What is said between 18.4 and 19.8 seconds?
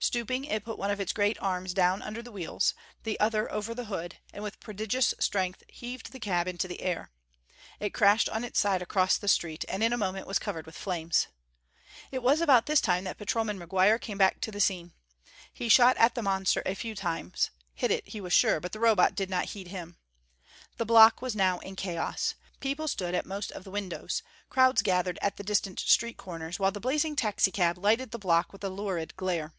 But the Robot did not heed